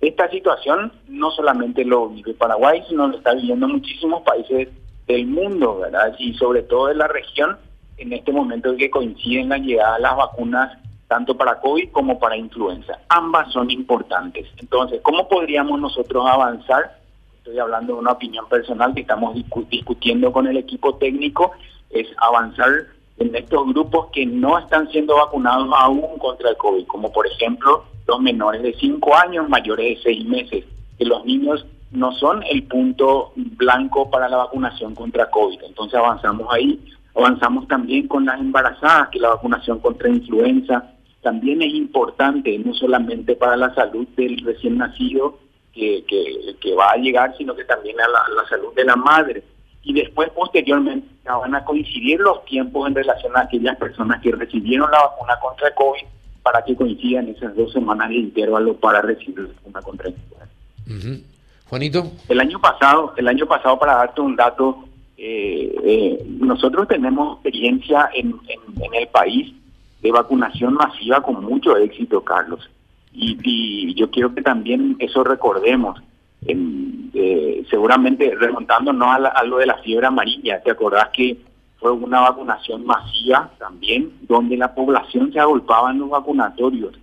Esta 0.00 0.30
situación 0.30 0.92
no 1.08 1.32
solamente 1.32 1.84
lo 1.84 2.08
vive 2.08 2.34
Paraguay, 2.34 2.84
sino 2.88 3.08
lo 3.08 3.18
está 3.18 3.34
viviendo 3.34 3.66
muchísimos 3.66 4.22
países 4.22 4.68
del 5.08 5.26
mundo, 5.26 5.80
¿verdad? 5.80 6.14
Y 6.20 6.32
sobre 6.34 6.62
todo 6.62 6.86
de 6.86 6.94
la 6.94 7.08
región, 7.08 7.58
en 7.96 8.12
este 8.12 8.30
momento 8.30 8.70
en 8.70 8.78
que 8.78 8.88
coinciden 8.88 9.48
la 9.48 9.58
llegada 9.58 9.96
de 9.96 10.02
las 10.02 10.16
vacunas 10.16 10.78
tanto 11.08 11.36
para 11.36 11.58
COVID 11.60 11.90
como 11.90 12.18
para 12.18 12.36
influenza. 12.36 12.98
Ambas 13.08 13.50
son 13.52 13.70
importantes. 13.70 14.46
Entonces, 14.58 15.00
¿cómo 15.02 15.26
podríamos 15.26 15.80
nosotros 15.80 16.24
avanzar? 16.26 16.98
Estoy 17.38 17.58
hablando 17.58 17.94
de 17.94 18.00
una 18.00 18.12
opinión 18.12 18.46
personal 18.48 18.94
que 18.94 19.00
estamos 19.00 19.34
discu 19.34 19.64
discutiendo 19.70 20.30
con 20.30 20.46
el 20.46 20.58
equipo 20.58 20.94
técnico 20.96 21.52
es 21.90 22.06
avanzar 22.18 22.70
en 23.16 23.34
estos 23.34 23.66
grupos 23.68 24.08
que 24.12 24.26
no 24.26 24.58
están 24.58 24.88
siendo 24.90 25.16
vacunados 25.16 25.68
aún 25.74 26.18
contra 26.18 26.50
el 26.50 26.56
COVID, 26.58 26.86
como 26.86 27.10
por 27.10 27.26
ejemplo 27.26 27.84
los 28.06 28.20
menores 28.20 28.62
de 28.62 28.74
5 28.74 29.16
años, 29.16 29.48
mayores 29.48 29.96
de 29.96 30.02
6 30.02 30.26
meses, 30.26 30.64
que 30.98 31.04
los 31.06 31.24
niños 31.24 31.66
no 31.90 32.12
son 32.12 32.42
el 32.44 32.64
punto 32.64 33.32
blanco 33.34 34.10
para 34.10 34.28
la 34.28 34.36
vacunación 34.36 34.94
contra 34.94 35.30
COVID. 35.30 35.62
Entonces 35.64 35.98
avanzamos 35.98 36.46
ahí, 36.52 36.78
avanzamos 37.14 37.66
también 37.66 38.06
con 38.06 38.26
las 38.26 38.38
embarazadas, 38.38 39.08
que 39.08 39.18
la 39.18 39.30
vacunación 39.30 39.78
contra 39.80 40.10
influenza 40.10 40.92
también 41.22 41.62
es 41.62 41.74
importante, 41.74 42.56
no 42.58 42.74
solamente 42.74 43.34
para 43.34 43.56
la 43.56 43.74
salud 43.74 44.06
del 44.16 44.38
recién 44.44 44.78
nacido 44.78 45.38
que, 45.72 46.04
que, 46.06 46.56
que 46.60 46.74
va 46.74 46.90
a 46.92 46.96
llegar, 46.96 47.36
sino 47.36 47.54
que 47.54 47.64
también 47.64 48.00
a 48.00 48.08
la, 48.08 48.42
la 48.42 48.48
salud 48.48 48.74
de 48.74 48.84
la 48.84 48.96
madre 48.96 49.42
y 49.82 49.92
después 49.94 50.28
posteriormente 50.30 51.08
van 51.24 51.54
a 51.54 51.64
coincidir 51.64 52.20
los 52.20 52.44
tiempos 52.44 52.88
en 52.88 52.94
relación 52.94 53.36
a 53.36 53.40
aquellas 53.40 53.76
personas 53.76 54.20
que 54.20 54.32
recibieron 54.32 54.90
la 54.90 55.02
vacuna 55.02 55.38
contra 55.40 55.68
el 55.68 55.74
COVID 55.74 56.02
para 56.42 56.62
que 56.62 56.76
coincidan 56.76 57.28
esas 57.28 57.54
dos 57.56 57.72
semanas 57.72 58.08
de 58.08 58.16
intervalo 58.16 58.74
para 58.74 59.00
recibir 59.02 59.38
la 59.38 59.48
vacuna 59.48 59.82
contra 59.82 60.08
el 60.08 60.14
COVID. 60.14 60.94
Uh 60.94 61.00
-huh. 61.00 61.22
Juanito. 61.68 62.12
El 62.28 62.40
año 62.40 62.58
pasado, 62.60 63.14
el 63.16 63.28
año 63.28 63.46
pasado 63.46 63.78
para 63.78 63.94
darte 63.96 64.20
un 64.20 64.36
dato, 64.36 64.84
eh, 65.16 65.74
eh, 65.84 66.24
nosotros 66.40 66.88
tenemos 66.88 67.34
experiencia 67.36 68.08
en, 68.14 68.34
en, 68.48 68.82
en, 68.82 68.94
el 68.94 69.08
país 69.08 69.52
de 70.02 70.12
vacunación 70.12 70.74
masiva 70.74 71.22
con 71.22 71.44
mucho 71.44 71.76
éxito, 71.76 72.22
Carlos. 72.22 72.68
Y, 73.12 73.38
y 73.42 73.94
yo 73.94 74.10
quiero 74.10 74.34
que 74.34 74.42
también 74.42 74.96
eso 74.98 75.24
recordemos. 75.24 76.00
Eh, 76.46 77.64
seguramente 77.68 78.32
remontándonos 78.38 79.08
a, 79.08 79.18
la, 79.18 79.28
a, 79.30 79.42
lo 79.42 79.58
de 79.58 79.66
la 79.66 79.78
fiebre 79.78 80.06
amarilla, 80.06 80.62
¿te 80.62 80.70
acordás 80.70 81.08
que 81.08 81.36
fue 81.78 81.90
una 81.90 82.20
vacunación 82.20 82.86
masiva 82.86 83.50
también, 83.58 84.12
donde 84.22 84.56
la 84.56 84.74
población 84.74 85.32
se 85.32 85.40
agolpaba 85.40 85.90
en 85.90 85.98
los 85.98 86.10
vacunatorios? 86.10 86.94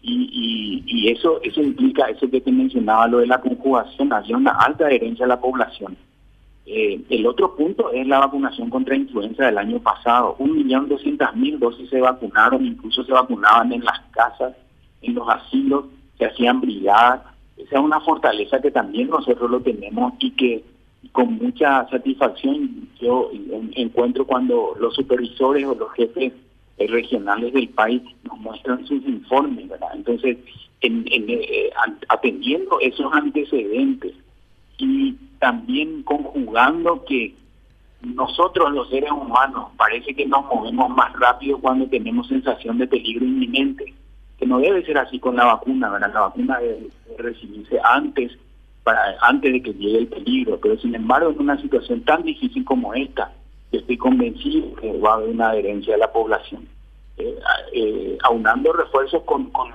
Y, 0.00 0.30
y, 0.32 0.82
y 0.86 1.10
eso 1.10 1.40
eso 1.42 1.60
implica, 1.60 2.08
eso 2.08 2.30
que 2.30 2.40
te 2.40 2.52
mencionaba, 2.52 3.08
lo 3.08 3.18
de 3.18 3.26
la 3.26 3.40
conjugación, 3.40 4.12
había 4.12 4.36
una 4.36 4.52
alta 4.52 4.86
adherencia 4.86 5.26
a 5.26 5.28
la 5.28 5.40
población. 5.40 5.96
Eh, 6.70 7.00
el 7.08 7.26
otro 7.26 7.56
punto 7.56 7.90
es 7.92 8.06
la 8.06 8.18
vacunación 8.18 8.68
contra 8.68 8.94
influenza 8.94 9.46
del 9.46 9.58
año 9.58 9.80
pasado. 9.80 10.36
Un 10.38 10.54
millón 10.56 10.88
doscientas 10.88 11.34
mil 11.34 11.58
dosis 11.58 11.88
se 11.88 12.00
vacunaron, 12.00 12.64
incluso 12.66 13.02
se 13.04 13.12
vacunaban 13.12 13.72
en 13.72 13.82
las 13.84 14.00
casas, 14.10 14.54
en 15.00 15.14
los 15.14 15.26
asilos, 15.28 15.86
se 16.18 16.26
hacían 16.26 16.60
brigadas 16.60 17.22
esa 17.58 17.76
es 17.76 17.84
una 17.84 18.00
fortaleza 18.00 18.60
que 18.60 18.70
también 18.70 19.08
nosotros 19.08 19.50
lo 19.50 19.60
tenemos 19.60 20.12
y 20.20 20.30
que 20.30 20.64
con 21.12 21.34
mucha 21.34 21.88
satisfacción 21.88 22.88
yo 23.00 23.30
encuentro 23.74 24.26
cuando 24.26 24.76
los 24.78 24.94
supervisores 24.94 25.64
o 25.64 25.74
los 25.74 25.92
jefes 25.92 26.32
regionales 26.78 27.52
del 27.52 27.68
país 27.70 28.00
nos 28.22 28.38
muestran 28.38 28.86
sus 28.86 29.04
informes. 29.04 29.66
Entonces, 29.94 30.38
en, 30.80 31.04
en, 31.10 31.24
eh, 31.28 31.70
atendiendo 32.08 32.78
esos 32.80 33.12
antecedentes 33.12 34.14
y 34.78 35.12
también 35.38 36.02
conjugando 36.02 37.04
que 37.04 37.34
nosotros 38.00 38.72
los 38.72 38.88
seres 38.88 39.10
humanos 39.10 39.70
parece 39.76 40.14
que 40.14 40.24
nos 40.26 40.44
movemos 40.46 40.88
más 40.90 41.12
rápido 41.14 41.58
cuando 41.58 41.86
tenemos 41.88 42.28
sensación 42.28 42.78
de 42.78 42.86
peligro 42.86 43.24
inminente 43.24 43.92
que 44.38 44.46
no 44.46 44.60
debe 44.60 44.84
ser 44.84 44.98
así 44.98 45.18
con 45.18 45.36
la 45.36 45.44
vacuna, 45.44 45.90
¿verdad? 45.90 46.14
La 46.14 46.20
vacuna 46.20 46.58
debe 46.58 46.88
recibirse 47.18 47.78
antes, 47.82 48.32
para 48.84 49.16
antes 49.20 49.52
de 49.52 49.62
que 49.62 49.74
llegue 49.74 49.98
el 49.98 50.06
peligro, 50.06 50.60
pero 50.60 50.78
sin 50.78 50.94
embargo 50.94 51.30
en 51.30 51.40
una 51.40 51.60
situación 51.60 52.02
tan 52.04 52.22
difícil 52.22 52.64
como 52.64 52.94
esta, 52.94 53.32
estoy 53.72 53.96
convencido 53.96 54.74
que 54.76 54.96
va 54.98 55.10
a 55.10 55.14
haber 55.14 55.30
una 55.30 55.50
adherencia 55.50 55.94
de 55.94 55.98
la 55.98 56.12
población. 56.12 56.68
Eh, 57.16 57.36
eh, 57.72 58.18
aunando 58.22 58.72
refuerzos 58.72 59.24
con, 59.24 59.50
con, 59.50 59.72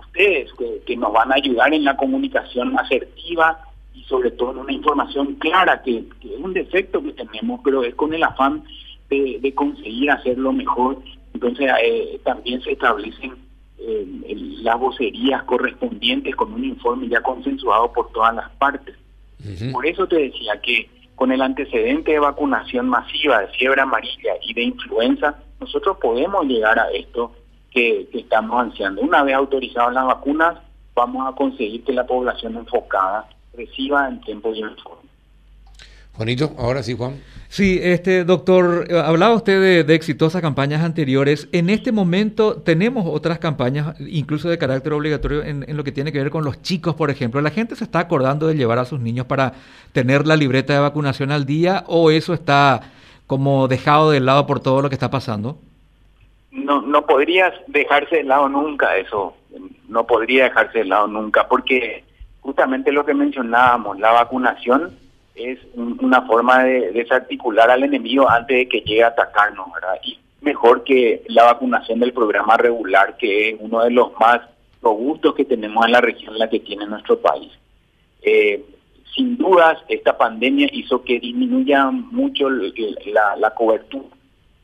ustedes, 0.00 0.50
que, 0.54 0.80
que, 0.86 0.96
nos 0.96 1.12
van 1.12 1.30
a 1.30 1.36
ayudar 1.36 1.72
en 1.74 1.84
la 1.84 1.96
comunicación 1.96 2.76
asertiva 2.78 3.69
y 3.94 4.02
sobre 4.04 4.30
todo 4.30 4.52
en 4.52 4.58
una 4.58 4.72
información 4.72 5.34
clara, 5.36 5.82
que, 5.82 6.04
que 6.20 6.34
es 6.34 6.40
un 6.40 6.52
defecto 6.52 7.02
que 7.02 7.12
tenemos, 7.12 7.60
pero 7.64 7.82
es 7.82 7.94
con 7.94 8.12
el 8.14 8.22
afán 8.22 8.64
de, 9.08 9.38
de 9.40 9.54
conseguir 9.54 10.10
hacerlo 10.10 10.52
mejor. 10.52 10.98
Entonces 11.34 11.70
eh, 11.82 12.20
también 12.24 12.60
se 12.62 12.72
establecen 12.72 13.34
eh, 13.78 14.06
las 14.62 14.78
vocerías 14.78 15.42
correspondientes 15.44 16.36
con 16.36 16.52
un 16.52 16.64
informe 16.64 17.08
ya 17.08 17.20
consensuado 17.22 17.92
por 17.92 18.10
todas 18.12 18.34
las 18.34 18.50
partes. 18.52 18.96
Uh 19.40 19.48
-huh. 19.48 19.72
Por 19.72 19.86
eso 19.86 20.06
te 20.06 20.16
decía 20.16 20.60
que 20.60 20.88
con 21.14 21.32
el 21.32 21.42
antecedente 21.42 22.12
de 22.12 22.18
vacunación 22.18 22.88
masiva 22.88 23.40
de 23.40 23.48
fiebre 23.48 23.82
amarilla 23.82 24.32
y 24.42 24.54
de 24.54 24.62
influenza, 24.62 25.38
nosotros 25.60 25.98
podemos 26.00 26.46
llegar 26.46 26.78
a 26.78 26.90
esto 26.92 27.32
que, 27.70 28.08
que 28.10 28.20
estamos 28.20 28.58
ansiando. 28.58 29.02
Una 29.02 29.22
vez 29.22 29.34
autorizadas 29.34 29.94
las 29.94 30.06
vacunas, 30.06 30.58
vamos 30.94 31.26
a 31.26 31.36
conseguir 31.36 31.84
que 31.84 31.92
la 31.92 32.06
población 32.06 32.56
enfocada 32.56 33.28
reciba 33.54 34.08
en 34.08 34.20
tiempo 34.20 34.54
y 34.54 34.62
en 34.62 34.76
forma. 34.76 35.10
Juanito, 36.20 36.52
ahora 36.58 36.82
sí, 36.82 36.94
Juan. 36.94 37.14
Sí, 37.48 37.80
este 37.82 38.24
doctor, 38.24 38.86
eh, 38.90 38.98
hablaba 38.98 39.34
usted 39.34 39.84
de, 39.86 39.94
exitosas 39.94 40.42
campañas 40.42 40.82
anteriores. 40.82 41.48
En 41.50 41.70
este 41.70 41.92
momento 41.92 42.60
tenemos 42.60 43.06
otras 43.06 43.38
campañas, 43.38 43.98
incluso 44.00 44.48
de 44.48 44.58
carácter 44.58 44.92
obligatorio, 44.92 45.42
en, 45.42 45.64
lo 45.76 45.82
que 45.82 45.92
tiene 45.92 46.12
que 46.12 46.18
ver 46.18 46.30
con 46.30 46.44
los 46.44 46.62
chicos, 46.62 46.94
por 46.94 47.10
ejemplo. 47.10 47.40
¿La 47.40 47.50
gente 47.50 47.74
se 47.74 47.84
está 47.84 48.00
acordando 48.00 48.46
de 48.46 48.54
llevar 48.54 48.78
a 48.78 48.84
sus 48.84 49.00
niños 49.00 49.26
para 49.26 49.54
tener 49.92 50.26
la 50.26 50.36
libreta 50.36 50.74
de 50.74 50.80
vacunación 50.80 51.32
al 51.32 51.46
día 51.46 51.84
o 51.86 52.10
eso 52.10 52.34
está 52.34 52.82
como 53.26 53.66
dejado 53.66 54.10
de 54.10 54.20
lado 54.20 54.46
por 54.46 54.60
todo 54.60 54.82
lo 54.82 54.90
que 54.90 54.94
está 54.94 55.10
pasando? 55.10 55.58
No, 56.50 56.82
no 56.82 57.06
podrías 57.06 57.54
dejarse 57.68 58.16
de 58.16 58.24
lado 58.24 58.48
nunca 58.48 58.96
eso. 58.96 59.34
No 59.88 60.06
podría 60.06 60.44
dejarse 60.44 60.80
de 60.80 60.84
lado 60.84 61.06
nunca 61.06 61.48
porque 61.48 62.04
justamente 62.40 62.92
lo 62.92 63.04
que 63.04 63.14
mencionábamos, 63.14 63.98
la 63.98 64.12
vacunación 64.12 64.96
es 65.34 65.58
una 65.74 66.22
forma 66.22 66.64
de 66.64 66.92
desarticular 66.92 67.70
al 67.70 67.84
enemigo 67.84 68.28
antes 68.28 68.56
de 68.56 68.68
que 68.68 68.80
llegue 68.80 69.04
a 69.04 69.08
atacarnos, 69.08 69.72
¿verdad? 69.72 69.94
Y 70.04 70.18
mejor 70.40 70.84
que 70.84 71.22
la 71.28 71.44
vacunación 71.44 72.00
del 72.00 72.12
programa 72.12 72.56
regular, 72.56 73.16
que 73.16 73.50
es 73.50 73.56
uno 73.58 73.80
de 73.84 73.90
los 73.90 74.12
más 74.18 74.40
robustos 74.82 75.34
que 75.34 75.44
tenemos 75.44 75.84
en 75.86 75.92
la 75.92 76.00
región, 76.00 76.38
la 76.38 76.48
que 76.48 76.60
tiene 76.60 76.86
nuestro 76.86 77.20
país. 77.20 77.52
Eh, 78.22 78.64
sin 79.14 79.36
dudas, 79.36 79.78
esta 79.88 80.16
pandemia 80.16 80.68
hizo 80.72 81.02
que 81.02 81.20
disminuya 81.20 81.90
mucho 81.90 82.48
la 82.48 83.54
cobertura, 83.54 84.08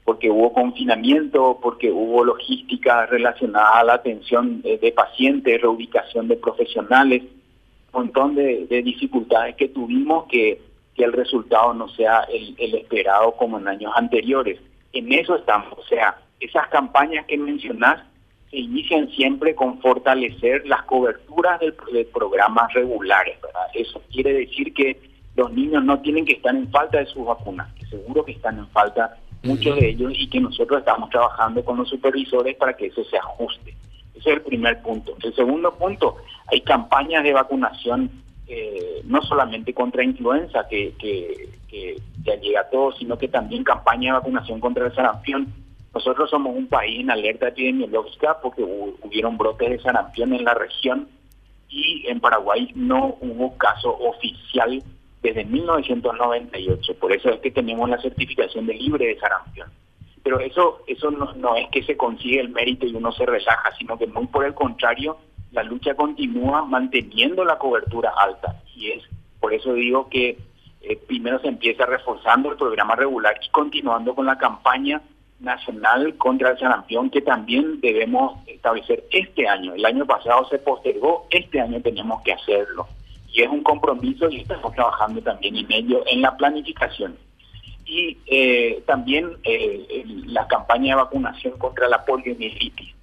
porque 0.05 0.31
hubo 0.31 0.53
confinamiento, 0.53 1.59
porque 1.61 1.91
hubo 1.91 2.25
logística 2.25 3.07
relacionada 3.07 3.81
a 3.81 3.85
la 3.85 3.95
atención 3.95 4.63
de 4.63 4.93
pacientes, 4.93 5.61
reubicación 5.61 6.29
de 6.29 6.37
profesionales, 6.37 7.23
montón 7.97 8.35
de, 8.35 8.67
dificultades 8.85 9.57
que 9.57 9.69
tuvimos 9.69 10.27
que, 10.27 10.61
que, 10.95 11.05
el 11.05 11.13
resultado 11.13 11.75
no 11.75 11.89
sea 11.89 12.27
el, 12.33 12.55
el, 12.59 12.75
esperado 12.77 13.33
como 13.33 13.59
en 13.59 13.69
años 13.69 13.93
anteriores. 13.97 14.61
En 14.93 15.13
eso 15.13 15.37
estamos, 15.37 15.79
o 15.79 15.83
sea, 15.85 16.17
esas 16.41 16.69
campañas 16.69 17.27
que 17.27 17.37
mencionás 17.37 18.03
se 18.51 18.59
inician 18.59 19.09
siempre 19.11 19.55
con 19.55 19.81
fortalecer 19.81 20.67
las 20.67 20.83
coberturas 20.83 21.61
de, 21.61 21.73
programas 22.13 22.73
regulares, 22.73 23.41
¿verdad? 23.43 23.67
Eso 23.75 24.03
quiere 24.11 24.33
decir 24.33 24.73
que 24.73 25.01
los 25.35 25.53
niños 25.53 25.85
no 25.85 26.01
tienen 26.01 26.25
que 26.25 26.35
estar 26.35 26.55
en 26.55 26.71
falta 26.71 26.99
de 26.99 27.07
sus 27.07 27.27
vacunas, 27.27 27.73
que 27.75 27.87
seguro 27.87 28.25
que 28.25 28.33
están 28.33 28.59
en 28.59 28.67
falta 28.69 29.17
muchos 29.43 29.79
de 29.79 29.91
ellos 29.91 30.13
y 30.15 30.29
que 30.29 30.41
nosotros 30.41 30.81
estamos 30.81 31.11
trabajando 31.11 31.65
con 31.65 31.77
los 31.77 31.89
supervisores 31.89 32.57
para 32.57 32.75
que 32.75 32.87
eso 32.87 33.05
se 33.05 33.17
ajuste. 33.17 33.75
Ese 34.17 34.31
es 34.31 34.37
el 34.37 34.43
primer 34.43 34.81
punto. 34.83 35.17
El 35.23 35.35
segundo 35.35 35.75
punto, 35.75 36.17
hay 36.47 36.61
campañas 36.63 37.23
de 37.23 37.33
vacunación 37.33 38.11
eh, 38.49 39.03
no 39.05 39.23
solamente 39.23 39.75
contra 39.75 40.05
influenza, 40.05 40.67
que, 40.69 40.95
que, 40.99 41.49
ya 42.23 42.35
llega 42.37 42.63
a 42.63 42.71
todos, 42.71 42.97
sino 42.99 43.19
que 43.19 43.29
también 43.29 43.63
campañas 43.63 44.15
de 44.15 44.19
vacunación 44.19 44.61
contra 44.61 44.87
el 44.87 44.95
sarampión. 44.95 45.53
Nosotros 45.95 46.31
somos 46.31 46.57
un 46.57 46.67
país 46.67 47.01
en 47.01 47.11
alerta 47.11 47.49
epidemiológica 47.49 48.39
porque 48.41 48.63
hubieron 48.63 49.37
brotes 49.37 49.71
de 49.71 49.79
sarampión 49.81 50.33
en 50.33 50.45
la 50.45 50.55
región 50.55 51.09
y 51.69 52.05
en 52.09 52.21
Paraguay 52.21 52.73
no 52.75 53.17
hubo 53.21 53.57
caso 53.59 53.97
oficial 53.97 54.83
desde 55.23 55.45
1998. 55.45 56.95
Por 56.99 57.13
eso 57.13 57.31
es 57.31 57.41
que 57.41 57.51
tenemos 57.51 57.89
la 57.89 58.01
certificación 58.01 58.67
de 58.67 58.75
libre 58.75 59.07
de 59.07 59.19
sarampión 59.19 59.69
pero 60.27 60.41
eso 60.41 60.83
eso 60.89 61.09
no, 61.13 61.55
es 61.55 61.69
que 61.71 61.85
se 61.85 61.97
consigue 61.97 62.41
el 62.41 62.49
mérito 62.49 62.85
y 62.85 62.93
uno 62.97 63.13
se 63.13 63.25
relaja, 63.25 63.71
sino 63.79 63.97
que 63.97 64.09
muy 64.09 64.27
por 64.27 64.45
el 64.45 64.55
contrario, 64.55 65.19
la 65.53 65.63
lucha 65.63 65.95
continúa 65.95 66.65
manteniendo 66.65 67.45
la 67.45 67.59
cobertura 67.59 68.13
alta. 68.19 68.61
Y 68.75 68.91
es 68.91 69.05
por 69.39 69.55
eso 69.55 69.73
digo 69.75 70.09
que 70.09 70.37
eh, 70.81 70.97
primero 71.07 71.39
se 71.39 71.47
empieza 71.47 71.87
reforzando 71.87 72.51
el 72.51 72.57
programa 72.57 72.97
regular 72.97 73.39
y 73.41 73.49
continuando 73.51 74.17
con 74.17 74.27
la 74.27 74.37
campaña 74.37 75.01
nacional 75.39 76.17
contra 76.17 76.51
el 76.51 76.59
sarampión 76.59 77.09
que 77.09 77.21
también 77.21 77.81
debemos 77.81 78.37
establecer 78.49 79.05
este 79.13 79.47
año. 79.47 79.75
El 79.75 79.85
año 79.87 80.07
pasado 80.07 80.49
se 80.49 80.59
postergó, 80.59 81.29
este 81.31 81.61
año 81.61 81.81
tenemos 81.83 82.21
que 82.23 82.33
hacerlo. 82.33 82.89
Y 83.33 83.43
es 83.43 83.49
un 83.49 83.63
compromiso 83.63 84.29
y 84.29 84.41
estamos 84.41 84.75
trabajando 84.75 85.23
también 85.23 85.57
en 85.57 85.71
ello 85.71 86.03
en 86.05 86.21
la 86.21 86.37
planificación 86.37 87.17
y 87.87 88.19
eh, 88.27 88.83
también 88.87 89.31
eh, 89.45 90.05
la 90.27 90.47
campaña 90.49 90.97
de 90.97 91.03
vacunación 91.03 91.57
contra 91.57 91.89
la 91.89 92.05
poliomielitis. 92.05 92.95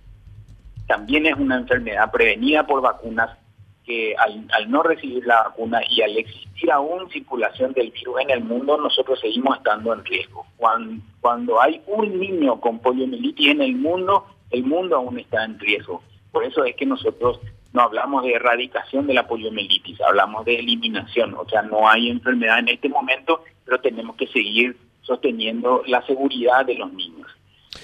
También 0.88 1.26
es 1.26 1.36
una 1.36 1.56
enfermedad 1.56 2.12
prevenida 2.12 2.68
por 2.68 2.82
vacunas 2.82 3.38
que 3.86 4.16
al, 4.18 4.70
no 4.70 4.84
recibir 4.84 5.26
la 5.26 5.44
vacuna 5.44 5.82
y 5.90 6.02
al 6.02 6.18
existir 6.18 6.72
aún 6.72 7.10
circulación 7.10 7.74
del 7.74 7.92
virus 7.92 8.22
en 8.22 8.30
el 8.30 8.44
mundo, 8.44 8.78
nosotros 8.78 9.20
seguimos 9.20 9.58
estando 9.58 9.94
en 9.94 10.06
riesgo. 10.06 10.46
Cuando, 10.58 11.04
cuando 11.20 11.62
hay 11.62 11.82
un 11.88 12.20
niño 12.20 12.60
con 12.62 12.80
poliomielitis 12.80 13.50
en 13.50 13.62
el 13.62 13.76
mundo, 13.76 14.26
el 14.52 14.64
mundo 14.64 14.98
aún 14.98 15.20
está 15.20 15.44
en 15.44 15.60
riesgo. 15.60 16.02
Por 16.32 16.46
eso 16.46 16.64
es 16.64 16.76
que 16.76 16.86
nosotros 16.86 17.40
no 17.74 17.82
hablamos 17.82 18.24
de 18.24 18.34
erradicación 18.34 19.08
de 19.08 19.16
la 19.16 19.28
poliomielitis, 19.28 20.00
hablamos 20.02 20.46
de 20.46 20.60
eliminación. 20.60 21.34
O 21.34 21.48
sea, 21.50 21.62
no 21.64 21.90
hay 21.90 22.10
enfermedad 22.10 22.60
en 22.60 22.70
este 22.70 22.88
momento 22.88 23.44
pero 23.66 23.80
tenemos 23.80 24.16
que 24.16 24.28
seguir 24.28 24.78
sosteniendo 25.02 25.84
la 25.88 26.06
seguridad 26.06 26.66
de 26.66 26.76
los 26.76 26.92
niños. 26.94 27.28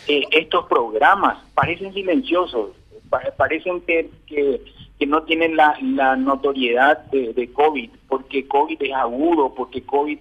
Eh, 0.07 0.23
estos 0.31 0.65
programas 0.67 1.37
parecen 1.53 1.93
silenciosos, 1.93 2.71
parecen 3.37 3.81
que, 3.81 4.09
que, 4.27 4.61
no 5.07 5.23
tienen 5.23 5.55
la, 5.55 5.75
la 5.81 6.15
notoriedad 6.15 7.05
de, 7.05 7.49
COVID, 7.53 7.89
porque 8.07 8.47
COVID 8.47 8.77
es 8.81 8.93
agudo, 8.93 9.53
porque 9.55 9.81
COVID 9.81 10.19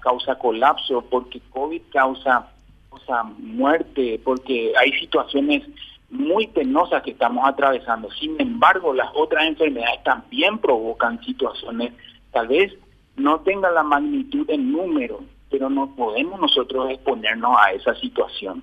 causa 0.00 0.36
colapso, 0.36 1.04
porque 1.10 1.40
COVID 1.50 1.82
causa, 1.92 2.50
causa 2.88 3.24
muerte, 3.38 4.20
porque 4.24 4.72
hay 4.78 4.92
situaciones 4.92 5.64
muy 6.10 6.46
penosas 6.46 7.02
que 7.02 7.10
estamos 7.10 7.46
atravesando. 7.46 8.10
Sin 8.12 8.40
embargo, 8.40 8.94
las 8.94 9.10
otras 9.14 9.44
enfermedades 9.46 10.02
también 10.04 10.58
provocan 10.58 11.22
situaciones 11.22 11.92
tal 12.32 12.48
vez 12.48 12.72
no 13.16 13.40
tenga 13.40 13.70
la 13.70 13.82
magnitud 13.82 14.48
en 14.50 14.72
número, 14.72 15.20
pero 15.50 15.68
no 15.68 15.94
podemos 15.94 16.40
nosotros 16.40 16.90
exponernos 16.90 17.56
a 17.58 17.72
esa 17.72 17.94
situación. 17.96 18.62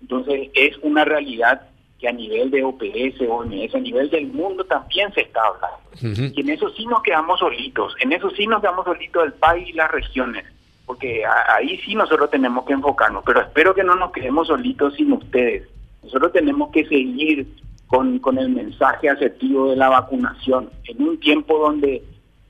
Entonces 0.00 0.50
es 0.54 0.76
una 0.82 1.04
realidad 1.04 1.62
que 2.02 2.08
a 2.08 2.12
nivel 2.12 2.50
de 2.50 2.64
OPS, 2.64 3.20
OMS, 3.28 3.74
a 3.74 3.78
nivel 3.78 4.10
del 4.10 4.26
mundo 4.26 4.64
también 4.64 5.12
se 5.14 5.20
está 5.20 5.40
hablando. 5.46 6.32
Y 6.34 6.40
en 6.40 6.48
eso 6.50 6.68
sí 6.70 6.84
nos 6.84 7.00
quedamos 7.02 7.38
solitos, 7.38 7.94
en 8.00 8.12
eso 8.12 8.28
sí 8.30 8.46
nos 8.46 8.60
quedamos 8.60 8.84
solitos 8.84 9.24
el 9.24 9.32
país 9.34 9.68
y 9.68 9.72
las 9.74 9.90
regiones, 9.90 10.44
porque 10.84 11.22
ahí 11.24 11.78
sí 11.84 11.94
nosotros 11.94 12.28
tenemos 12.30 12.64
que 12.64 12.72
enfocarnos, 12.72 13.22
pero 13.24 13.40
espero 13.40 13.72
que 13.72 13.84
no 13.84 13.94
nos 13.94 14.10
quedemos 14.10 14.48
solitos 14.48 14.94
sin 14.94 15.12
ustedes. 15.12 15.68
Nosotros 16.02 16.32
tenemos 16.32 16.70
que 16.72 16.84
seguir 16.86 17.46
con, 17.86 18.18
con 18.18 18.36
el 18.36 18.48
mensaje 18.48 19.08
asertivo 19.08 19.70
de 19.70 19.76
la 19.76 19.88
vacunación 19.88 20.70
en 20.84 21.02
un 21.02 21.20
tiempo 21.20 21.56
donde 21.58 22.02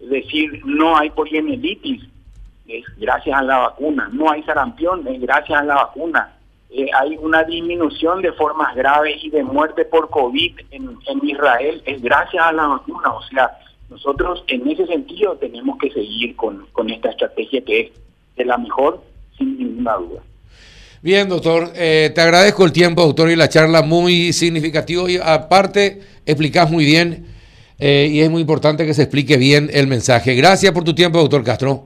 decir 0.09 0.61
no 0.65 0.97
hay 0.97 1.11
poliomielitis, 1.11 2.03
es 2.69 2.85
gracias 2.97 3.39
a 3.39 3.43
la 3.43 3.59
vacuna, 3.59 4.09
no 4.13 4.31
hay 4.31 4.43
sarampión, 4.43 5.07
es 5.07 5.21
gracias 5.21 5.61
a 5.61 5.65
la 5.65 5.75
vacuna. 5.75 6.33
Eh, 6.71 6.87
hay 6.99 7.19
una 7.19 7.45
disminución 7.45 8.23
de 8.23 8.33
formas 8.33 8.75
graves 8.75 9.23
y 9.23 9.29
de 9.29 9.43
muerte 9.43 9.85
por 9.85 10.09
COVID 10.09 10.59
en, 10.71 10.97
en 11.07 11.29
Israel, 11.29 11.83
es 11.85 12.01
gracias 12.01 12.43
a 12.43 12.53
la 12.53 12.67
vacuna. 12.67 13.13
O 13.13 13.23
sea, 13.25 13.59
nosotros 13.91 14.43
en 14.49 14.67
ese 14.69 14.87
sentido 14.87 15.37
tenemos 15.37 15.79
que 15.79 15.91
seguir 15.91 16.35
con, 16.35 16.67
con 16.73 16.89
esta 16.89 17.11
estrategia 17.11 17.63
que 17.63 17.81
es 17.81 17.93
de 18.37 18.45
la 18.47 18.57
mejor, 18.57 19.03
sin 19.37 19.59
ninguna 19.59 19.97
duda. 19.97 20.23
Bien, 21.03 21.29
doctor, 21.29 21.73
eh, 21.75 22.11
te 22.15 22.21
agradezco 22.21 22.65
el 22.65 22.73
tiempo, 22.73 23.03
doctor, 23.03 23.29
y 23.29 23.37
la 23.37 23.49
charla 23.49 23.83
muy 23.83 24.33
significativa. 24.33 25.11
Y 25.11 25.19
aparte, 25.19 26.01
explicás 26.25 26.71
muy 26.71 26.85
bien 26.85 27.27
eh, 27.85 28.07
y 28.09 28.21
es 28.21 28.31
muy 28.31 28.43
importante 28.43 28.87
que 28.87 28.95
se 28.95 29.03
explique 29.03 29.37
bien 29.37 29.69
el 29.73 29.89
mensaje. 29.89 30.37
Gracias 30.37 30.71
por 30.71 30.85
tu 30.85 30.95
tiempo, 30.95 31.19
doctor 31.19 31.43
Castro. 31.43 31.83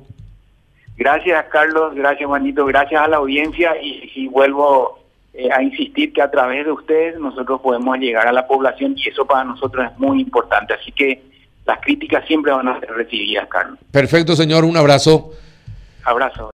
Gracias, 0.98 1.46
Carlos. 1.46 1.94
Gracias, 1.94 2.26
Juanito. 2.26 2.66
Gracias 2.66 3.00
a 3.00 3.08
la 3.08 3.16
audiencia 3.16 3.72
y, 3.80 4.28
vuelvo 4.28 4.98
eh, 5.32 5.48
a 5.50 5.62
insistir 5.62 6.12
que 6.12 6.20
a 6.20 6.30
través 6.30 6.66
de 6.66 6.72
ustedes 6.72 7.18
nosotros 7.18 7.62
podemos 7.62 7.96
llegar 7.96 8.28
a 8.28 8.32
la 8.32 8.46
población 8.46 8.94
y 8.94 9.08
eso 9.08 9.24
para 9.24 9.44
nosotros 9.44 9.90
es 9.90 9.98
muy 9.98 10.20
importante. 10.20 10.74
Así 10.74 10.92
que 10.92 11.22
las 11.64 11.80
críticas 11.80 12.26
siempre 12.26 12.52
van 12.52 12.68
a 12.68 12.78
ser 12.78 12.90
recibidas, 12.90 13.48
Carlos. 13.48 13.78
Perfecto, 13.90 14.36
señor. 14.36 14.66
Un 14.66 14.76
abrazo. 14.76 15.32
Abrazo. 16.04 16.44